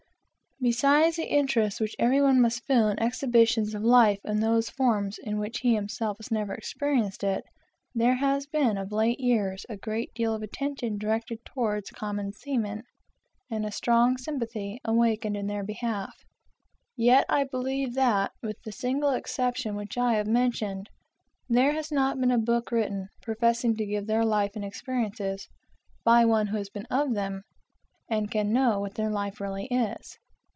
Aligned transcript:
Besides 0.63 1.15
the 1.15 1.25
interest 1.27 1.81
which 1.81 1.95
every 1.97 2.21
one 2.21 2.39
must 2.39 2.63
feel 2.65 2.87
in 2.87 2.99
exhibitions 2.99 3.73
of 3.73 3.81
life 3.81 4.19
in 4.23 4.41
those 4.41 4.69
forms 4.69 5.17
in 5.17 5.39
which 5.39 5.61
he 5.61 5.73
himself 5.73 6.17
has 6.17 6.29
never 6.29 6.53
experienced 6.53 7.23
it; 7.23 7.43
there 7.95 8.13
has 8.17 8.45
been, 8.45 8.77
of 8.77 8.91
late 8.91 9.19
years, 9.19 9.65
a 9.69 9.75
great 9.75 10.13
deal 10.13 10.35
of 10.35 10.43
attention 10.43 10.99
directed 10.99 11.43
toward 11.45 11.85
common 11.95 12.31
seamen, 12.31 12.83
and 13.49 13.65
a 13.65 13.71
strong 13.71 14.17
sympathy 14.19 14.79
awakened 14.85 15.35
in 15.35 15.47
their 15.47 15.63
behalf. 15.63 16.13
Yet 16.95 17.25
I 17.27 17.43
believe 17.43 17.95
that, 17.95 18.31
with 18.43 18.61
the 18.63 18.71
single 18.71 19.09
exception 19.13 19.75
which 19.75 19.97
I 19.97 20.13
have 20.13 20.27
mentioned, 20.27 20.91
there 21.49 21.71
has 21.73 21.91
not 21.91 22.19
been 22.19 22.29
a 22.29 22.37
book 22.37 22.71
written, 22.71 23.09
professing 23.23 23.75
to 23.77 23.85
give 23.87 24.05
their 24.05 24.23
life 24.25 24.55
and 24.55 24.63
experiences, 24.63 25.47
by 26.05 26.23
one 26.23 26.45
who 26.45 26.57
has 26.57 26.69
been 26.69 26.85
of 26.91 27.15
them, 27.15 27.41
and 28.07 28.29
can 28.29 28.53
know 28.53 28.79
what 28.79 28.93
their 28.93 29.09
life 29.09 29.41
really 29.41 29.65
is. 29.71 30.19